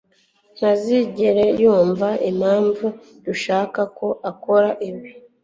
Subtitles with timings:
[0.57, 2.85] ntazigera yumva impamvu
[3.25, 5.09] dushaka ko akora ibi.